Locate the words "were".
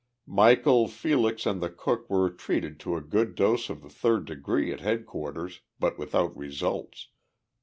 2.09-2.27